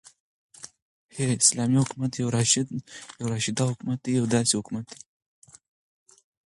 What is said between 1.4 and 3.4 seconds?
اسلامې حكومت يو